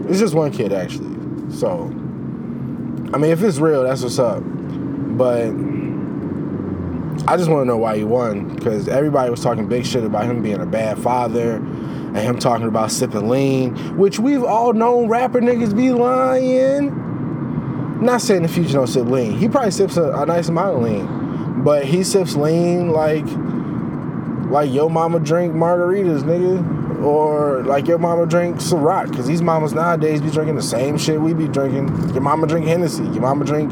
[0.09, 1.15] It's just one kid actually.
[1.51, 1.85] So,
[3.13, 4.43] I mean, if it's real, that's what's up.
[4.43, 5.51] But
[7.27, 10.25] I just want to know why he won because everybody was talking big shit about
[10.25, 15.09] him being a bad father and him talking about sipping lean, which we've all known
[15.09, 16.93] rapper niggas be lying.
[18.01, 19.33] Not saying the future don't sip lean.
[19.33, 23.25] He probably sips a, a nice amount of lean, but he sips lean like
[24.49, 29.73] like yo mama drink margaritas, nigga or like your mama drink Ciroc, because these mamas
[29.73, 31.87] nowadays be drinking the same shit we be drinking.
[32.13, 33.03] Your mama drink Hennessy.
[33.03, 33.71] Your mama drink.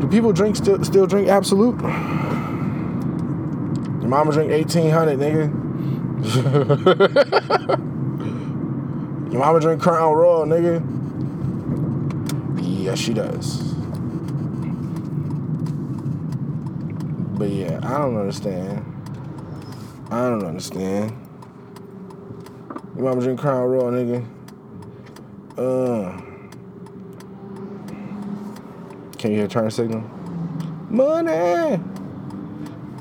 [0.00, 1.78] Do people drink still still drink Absolut?
[1.80, 1.90] Your
[4.08, 5.50] mama drink eighteen hundred, nigga.
[9.30, 10.80] your mama drink Crown Royal, nigga.
[12.82, 13.60] Yes, she does.
[17.38, 18.82] But yeah, I don't understand.
[20.10, 21.12] I don't understand.
[22.96, 24.26] Your mama drink Crown Royal, nigga.
[25.58, 26.29] Uh.
[29.20, 30.00] Can you hear turn signal?
[30.88, 31.78] Money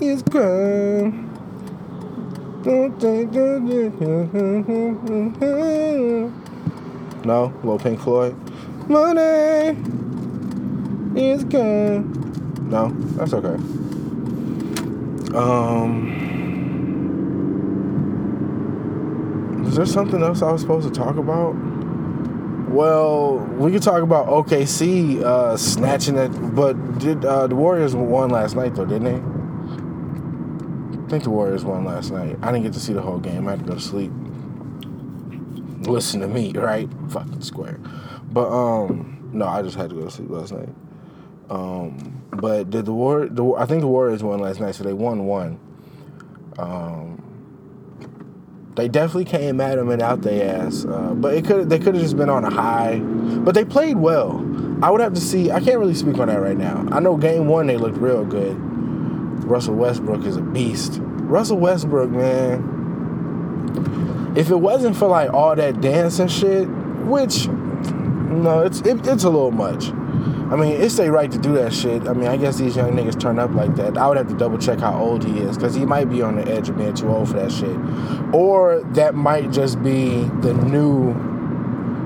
[0.01, 1.33] is crime.
[7.23, 8.35] No, little Pink Floyd.
[8.89, 9.77] Money
[11.15, 12.11] is gone.
[12.69, 13.55] No, that's okay.
[15.33, 16.17] Um.
[19.67, 21.68] Is there something else I was supposed to talk about?
[22.69, 28.29] Well, we could talk about OKC uh, snatching it, but did uh, the Warriors won
[28.29, 30.99] last night though, didn't they?
[30.99, 32.37] I think the Warriors won last night.
[32.43, 33.47] I didn't get to see the whole game.
[33.47, 34.11] I had to go to sleep.
[35.87, 36.87] listen to me, right?
[37.09, 37.79] Fucking square.
[38.31, 40.69] But um, no, I just had to go to sleep last night.
[41.49, 43.27] Um, but did the war?
[43.27, 45.59] The I think the Warriors won last night, so they won one.
[46.59, 47.23] Um,
[48.75, 51.95] they definitely came at him and out their ass, uh, but it could they could
[51.95, 52.99] have just been on a high.
[52.99, 54.45] But they played well.
[54.81, 55.51] I would have to see.
[55.51, 56.87] I can't really speak on that right now.
[56.91, 58.55] I know game one they looked real good.
[59.43, 60.99] Russell Westbrook is a beast.
[61.01, 62.77] Russell Westbrook, man.
[64.37, 66.67] If it wasn't for like all that dancing shit,
[67.05, 69.91] which no, it's it, it's a little much.
[70.51, 72.07] I mean, it's their right to do that shit.
[72.07, 73.97] I mean, I guess these young niggas turn up like that.
[73.97, 76.37] I would have to double check how old he is, because he might be on
[76.37, 77.77] the edge of being too old for that shit.
[78.33, 81.09] Or that might just be the new,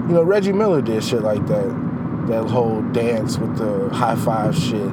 [0.07, 1.83] you know, Reggie Miller did shit like that.
[2.27, 4.91] That whole dance with the high five shit.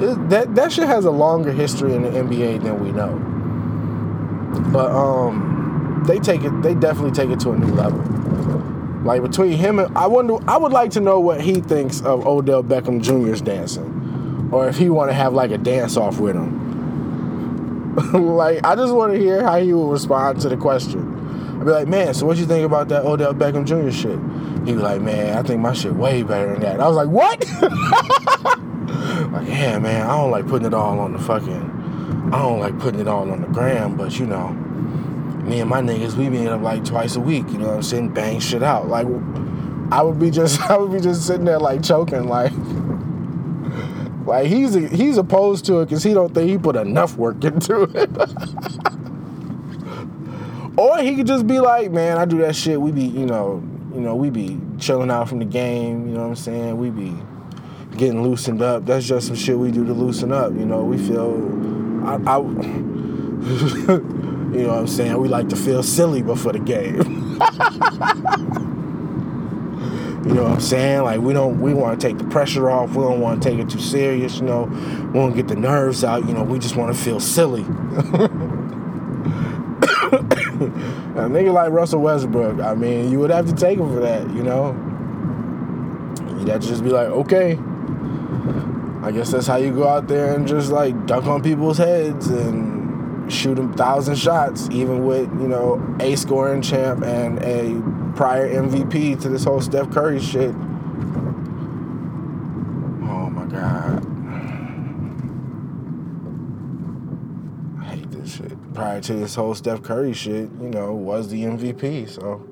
[0.00, 3.16] It, that that shit has a longer history in the NBA than we know.
[4.72, 6.62] But um, they take it.
[6.62, 8.00] They definitely take it to a new level.
[9.08, 12.26] Like between him and I wonder, I would like to know what he thinks of
[12.26, 16.36] Odell Beckham Jr.'s dancing, or if he want to have like a dance off with
[16.36, 17.96] him.
[18.36, 21.56] like I just want to hear how he would respond to the question.
[21.58, 23.90] I'd be like, man, so what you think about that Odell Beckham Jr.
[23.90, 24.18] shit?
[24.66, 26.78] He'd be like, man, I think my shit way better than that.
[26.78, 27.40] I was like, what?
[29.32, 32.78] like, yeah, man, I don't like putting it all on the fucking, I don't like
[32.78, 34.67] putting it all on the gram, but you know
[35.48, 37.82] me and my niggas, we meet up like twice a week, you know what I'm
[37.82, 38.12] saying?
[38.12, 38.88] Bang shit out.
[38.88, 39.06] Like
[39.90, 42.52] I would be just I would be just sitting there like choking like
[44.26, 47.82] like he's he's opposed to it because he don't think he put enough work into
[47.94, 48.10] it.
[50.78, 52.80] or he could just be like, man, I do that shit.
[52.80, 53.62] We be, you know,
[53.94, 56.06] you know, we be chilling out from the game.
[56.06, 56.76] You know what I'm saying?
[56.76, 57.16] We be
[57.96, 58.84] getting loosened up.
[58.84, 60.52] That's just some shit we do to loosen up.
[60.52, 61.66] You know, we feel.
[62.06, 62.38] I, I
[64.52, 65.20] You know what I'm saying?
[65.20, 66.96] We like to feel silly before the game.
[70.24, 71.02] you know what I'm saying?
[71.02, 72.90] Like we don't we want to take the pressure off.
[72.90, 74.64] We don't want to take it too serious, you know.
[75.12, 76.44] We to get the nerves out, you know.
[76.44, 77.62] We just want to feel silly.
[81.18, 84.28] a nigga like Russell Westbrook, I mean, you would have to take him for that,
[84.30, 84.72] you know.
[86.38, 87.58] You'd have to just be like, okay.
[89.02, 92.28] I guess that's how you go out there and just like dunk on people's heads
[92.28, 92.77] and
[93.28, 97.80] shoot a thousand shots, even with you know a scoring champ and a
[98.16, 100.54] prior MVP to this whole Steph Curry shit.
[103.04, 104.06] Oh my god,
[107.80, 108.74] I hate this shit.
[108.74, 112.08] Prior to this whole Steph Curry shit, you know, was the MVP.
[112.08, 112.46] So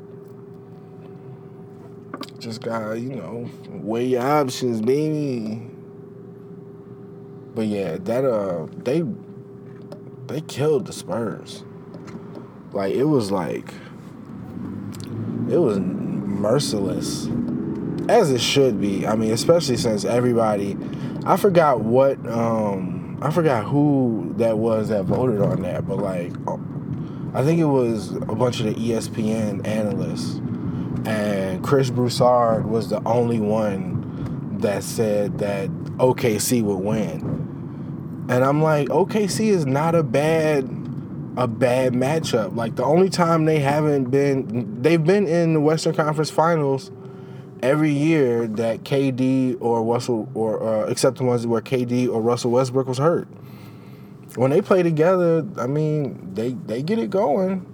[2.39, 3.51] just gotta, you know
[3.87, 5.63] weigh your options, baby.
[7.55, 9.03] But yeah, that uh, they
[10.29, 11.65] they killed the Spurs.
[12.73, 13.73] Like it was like
[15.51, 17.29] it was merciless.
[18.09, 19.07] As it should be.
[19.07, 20.77] I mean, especially since everybody
[21.25, 26.33] I forgot what um I forgot who that was that voted on that, but like
[27.35, 30.37] I think it was a bunch of the ESPN analysts.
[31.07, 37.36] And Chris Broussard was the only one that said that OKC would win.
[38.29, 40.69] And I'm like, OKC is not a bad
[41.37, 42.57] a bad matchup.
[42.57, 46.91] Like the only time they haven't been they've been in the Western Conference Finals
[47.63, 52.51] every year that KD or Russell or uh, except the ones where KD or Russell
[52.51, 53.29] Westbrook was hurt.
[54.35, 57.73] When they play together, I mean, they they get it going.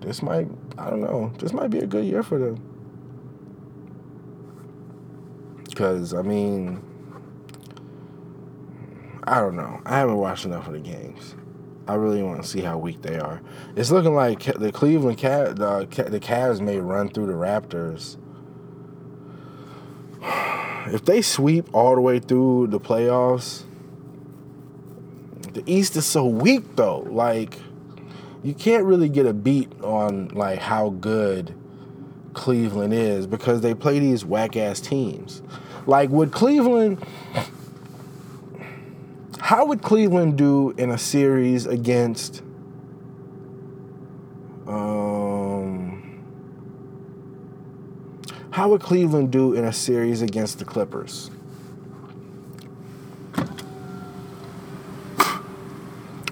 [0.00, 1.32] This might I don't know.
[1.38, 2.56] This might be a good year for them.
[5.74, 6.82] Cuz I mean,
[9.28, 9.82] I don't know.
[9.84, 11.34] I haven't watched enough of the games.
[11.86, 13.42] I really want to see how weak they are.
[13.76, 18.16] It's looking like the Cleveland Cat, the the Cavs may run through the Raptors.
[20.90, 23.64] If they sweep all the way through the playoffs,
[25.52, 27.00] the East is so weak though.
[27.00, 27.58] Like
[28.42, 31.54] you can't really get a beat on like how good
[32.32, 35.42] Cleveland is because they play these whack ass teams.
[35.86, 37.04] Like would Cleveland
[39.48, 42.42] how would Cleveland do in a series against
[44.66, 46.22] um,
[48.50, 51.30] how would Cleveland do in a series against the Clippers?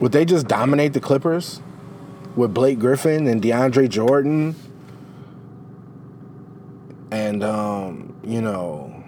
[0.03, 1.63] Would they just dominate the Clippers
[2.37, 4.55] with Blake Griffin and DeAndre Jordan
[7.11, 9.03] and um, you know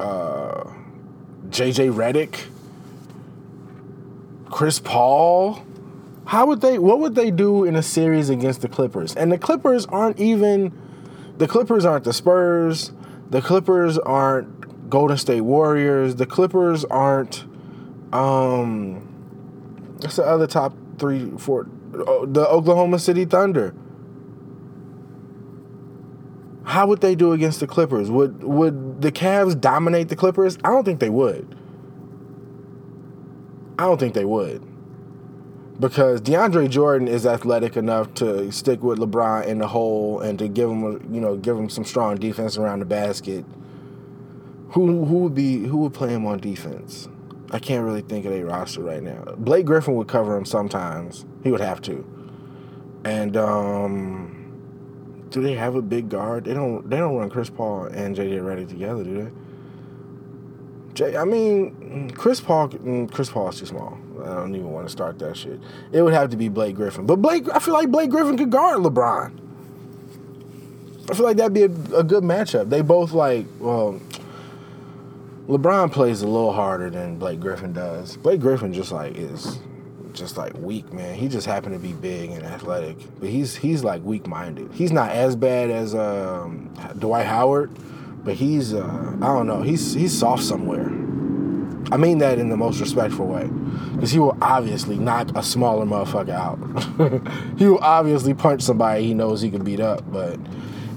[0.00, 0.64] uh
[1.50, 2.46] JJ Redick,
[4.50, 5.62] Chris Paul.
[6.26, 6.78] How would they?
[6.78, 9.14] What would they do in a series against the Clippers?
[9.14, 10.72] And the Clippers aren't even.
[11.38, 12.92] The Clippers aren't the Spurs.
[13.30, 16.16] The Clippers aren't Golden State Warriors.
[16.16, 17.44] The Clippers aren't.
[18.12, 19.06] Um,
[20.00, 21.68] that's the other top three, four.
[21.94, 23.74] Oh, the Oklahoma City Thunder.
[26.66, 28.10] How would they do against the Clippers?
[28.10, 30.58] Would would the Cavs dominate the Clippers?
[30.64, 31.56] I don't think they would.
[33.78, 34.66] I don't think they would.
[35.78, 40.48] Because DeAndre Jordan is athletic enough to stick with LeBron in the hole and to
[40.48, 43.44] give him, you know, give him some strong defense around the basket.
[44.70, 47.08] Who who would be who would play him on defense?
[47.52, 49.22] I can't really think of a roster right now.
[49.36, 51.26] Blake Griffin would cover him sometimes.
[51.44, 52.04] He would have to.
[53.04, 54.35] And um
[55.36, 56.46] do they have a big guard?
[56.46, 56.88] They don't.
[56.88, 59.30] They don't run Chris Paul and JJ Redick together, do they?
[60.94, 62.70] Jay, I mean, Chris Paul.
[62.70, 63.98] Mm, Chris Paul is too small.
[64.22, 65.60] I don't even want to start that shit.
[65.92, 67.04] It would have to be Blake Griffin.
[67.04, 69.38] But Blake, I feel like Blake Griffin could guard LeBron.
[71.10, 72.70] I feel like that'd be a, a good matchup.
[72.70, 74.00] They both like well.
[75.48, 78.16] LeBron plays a little harder than Blake Griffin does.
[78.16, 79.58] Blake Griffin just like is
[80.16, 81.14] just like weak, man.
[81.14, 84.72] He just happened to be big and athletic, but he's he's like weak minded.
[84.72, 87.70] He's not as bad as um, Dwight Howard,
[88.24, 89.62] but he's uh, I don't know.
[89.62, 90.86] He's he's soft somewhere.
[91.92, 93.46] I mean that in the most respectful way,
[93.94, 96.58] because he will obviously knock a smaller motherfucker out.
[97.58, 100.38] he will obviously punch somebody he knows he can beat up, but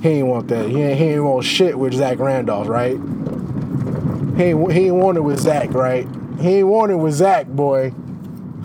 [0.01, 0.67] he ain't want that.
[0.67, 2.97] He ain't, he ain't want shit with Zach Randolph, right?
[4.37, 6.07] He ain't, he ain't want it with Zach, right?
[6.39, 7.93] He ain't want it with Zach, boy.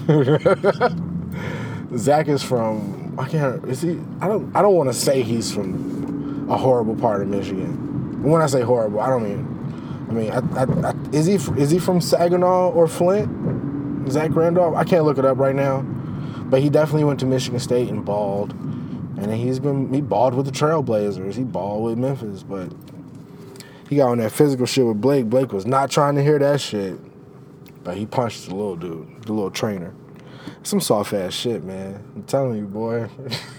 [1.96, 5.52] Zach is from I can't is he I don't I don't want to say he's
[5.52, 8.22] from a horrible part of Michigan.
[8.22, 11.70] When I say horrible, I don't mean I mean I, I, I, is he is
[11.70, 14.10] he from Saginaw or Flint?
[14.10, 14.74] Zach Randolph?
[14.76, 18.04] I can't look it up right now, but he definitely went to Michigan State and
[18.04, 21.34] balled, and he's been he balled with the Trailblazers.
[21.34, 22.70] He balled with Memphis, but
[23.88, 25.26] he got on that physical shit with Blake.
[25.26, 26.98] Blake was not trying to hear that shit.
[27.84, 29.94] But he punched the little dude, the little trainer.
[30.62, 32.02] Some soft ass shit, man.
[32.16, 33.10] I'm telling you, boy.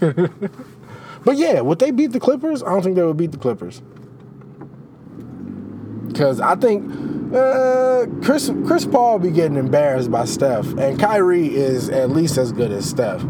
[1.24, 2.62] but yeah, would they beat the Clippers?
[2.62, 3.80] I don't think they would beat the Clippers.
[6.08, 6.90] Because I think
[7.34, 12.52] uh, Chris Chris Paul be getting embarrassed by Steph, and Kyrie is at least as
[12.52, 13.22] good as Steph.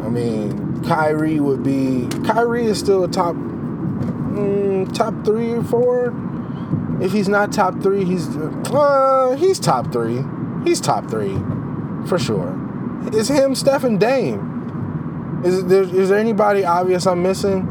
[0.00, 6.10] I mean, Kyrie would be Kyrie is still a top mm, top three or four
[7.02, 10.22] if he's not top three, he's uh, he's top three.
[10.64, 11.34] He's top three,
[12.06, 12.56] for sure.
[13.12, 15.42] Is him, Steph, and Dame.
[15.44, 17.66] Is there is there anybody obvious I'm missing?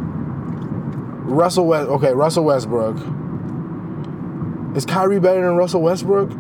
[1.32, 1.88] Russell West.
[1.88, 2.98] Okay, Russell Westbrook.
[4.76, 6.32] Is Kyrie better than Russell Westbrook?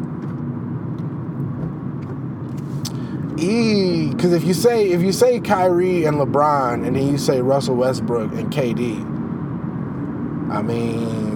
[3.39, 7.41] E, because if you say if you say Kyrie and LeBron, and then you say
[7.41, 8.99] Russell Westbrook and KD,
[10.51, 11.30] I mean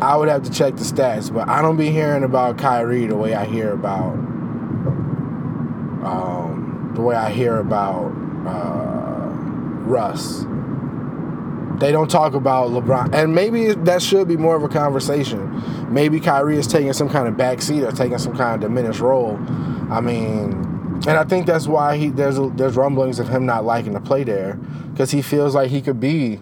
[0.00, 3.16] I would have to check the stats, but I don't be hearing about Kyrie the
[3.16, 4.14] way I hear about
[6.04, 8.06] um, the way I hear about
[8.46, 9.28] uh,
[9.84, 10.44] Russ.
[11.80, 15.92] They don't talk about LeBron, and maybe that should be more of a conversation.
[15.92, 19.36] Maybe Kyrie is taking some kind of backseat or taking some kind of diminished role.
[19.90, 20.52] I mean,
[21.06, 24.24] and I think that's why he there's there's rumblings of him not liking to play
[24.24, 24.54] there
[24.92, 26.40] because he feels like he could be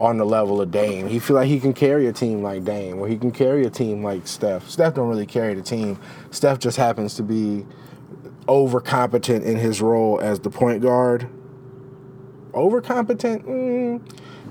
[0.00, 1.08] on the level of Dame.
[1.08, 3.70] He feel like he can carry a team like Dame, or he can carry a
[3.70, 4.68] team like Steph.
[4.68, 5.98] Steph don't really carry the team.
[6.30, 7.64] Steph just happens to be
[8.46, 11.28] overcompetent in his role as the point guard.
[12.52, 13.44] Overcompetent?
[13.44, 14.00] Mm,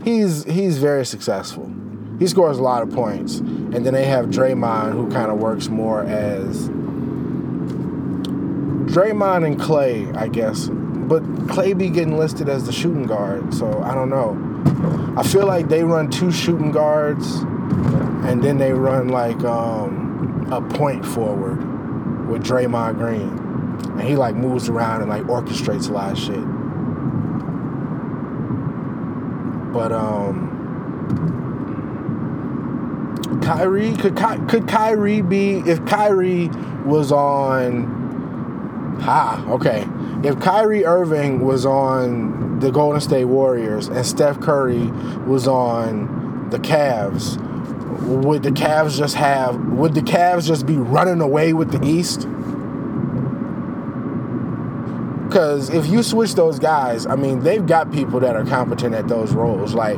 [0.04, 1.72] he's he's very successful.
[2.20, 5.68] He scores a lot of points, and then they have Draymond, who kind of works
[5.68, 6.70] more as
[8.90, 10.70] Draymond and Klay, I guess.
[10.70, 14.55] But Klay be getting listed as the shooting guard, so I don't know.
[15.18, 17.26] I feel like they run two shooting guards,
[18.26, 23.30] and then they run like um, a point forward with Draymond Green,
[23.98, 26.44] and he like moves around and like orchestrates a lot of shit.
[29.72, 30.52] But um,
[33.44, 36.50] Kyrie could Ky- could Kyrie be if Kyrie
[36.86, 38.98] was on?
[39.02, 39.88] Ha, okay.
[40.24, 44.88] If Kyrie Irving was on the Golden State Warriors and Steph Curry
[45.28, 47.38] was on the Cavs,
[48.24, 52.28] would the Cavs just have would the Cavs just be running away with the East?
[55.28, 59.08] Because if you switch those guys, I mean, they've got people that are competent at
[59.08, 59.74] those roles.
[59.74, 59.98] Like,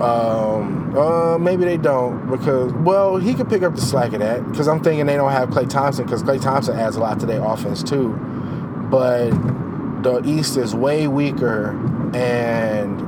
[0.00, 4.46] um, Uh, maybe they don't because well, he could pick up the slack of that
[4.50, 7.26] because I'm thinking they don't have Klay Thompson because Klay Thompson adds a lot to
[7.26, 8.10] their offense too.
[8.90, 9.30] But
[10.02, 11.70] the East is way weaker,
[12.14, 13.00] and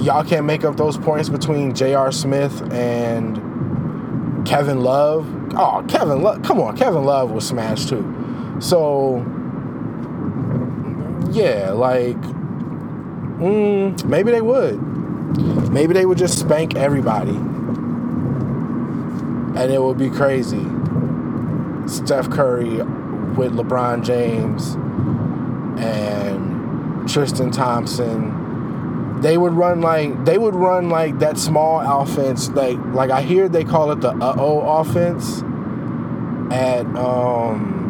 [0.00, 2.12] y'all can't make up those points between J.R.
[2.12, 5.26] Smith and Kevin Love.
[5.54, 6.42] Oh, Kevin Love!
[6.42, 8.56] Come on, Kevin Love was smashed too.
[8.60, 9.18] So
[11.30, 12.20] yeah, like
[13.38, 14.82] mm, maybe they would.
[15.70, 17.34] Maybe they would just spank everybody,
[19.56, 20.64] and it would be crazy.
[21.86, 22.82] Steph Curry
[23.36, 24.76] with LeBron James
[25.78, 29.20] and Tristan Thompson.
[29.20, 32.48] They would run like they would run like that small offense.
[32.50, 35.42] Like like I hear they call it the uh oh offense
[36.52, 37.84] at um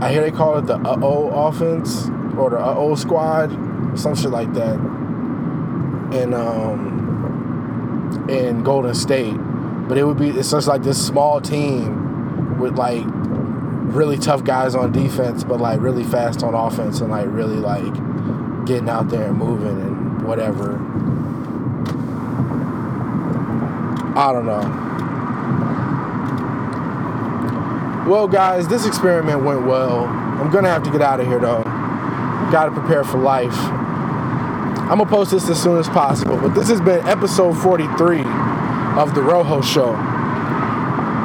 [0.00, 2.08] I hear they call it the uh oh offense
[2.38, 3.50] or the uh oh squad,
[3.98, 4.76] some shit like that.
[6.12, 6.98] And um
[8.28, 9.36] in Golden State.
[9.88, 13.04] But it would be it's just like this small team with like
[13.94, 17.92] really tough guys on defense, but like really fast on offense and like really like
[18.66, 20.78] getting out there and moving and whatever.
[24.16, 24.84] I don't know.
[28.10, 30.04] Well, guys, this experiment went well.
[30.04, 31.62] I'm gonna have to get out of here though.
[32.50, 33.56] Gotta prepare for life.
[33.56, 38.20] I'm gonna post this as soon as possible, but this has been episode 43
[38.96, 40.07] of The Rojo Show.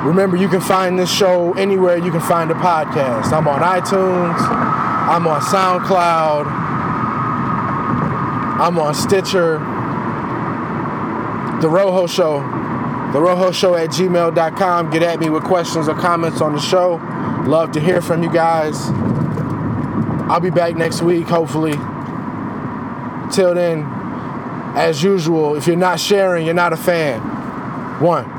[0.06, 3.32] Remember, you can find this show anywhere you can find a podcast.
[3.32, 6.46] I'm on iTunes, I'm on SoundCloud,
[8.60, 9.60] I'm on Stitcher.
[11.62, 12.42] The Rojo Show
[13.14, 14.90] the Rojo Show at gmail.com.
[14.90, 16.96] Get at me with questions or comments on the show.
[17.46, 18.76] Love to hear from you guys.
[20.32, 21.74] I'll be back next week, hopefully.
[23.32, 23.84] Till then,
[24.76, 27.20] as usual, if you're not sharing, you're not a fan.
[28.02, 28.33] One.